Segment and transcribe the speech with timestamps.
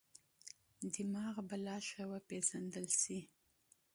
[0.93, 3.19] دماغ به لا ښه وپېژندل شي.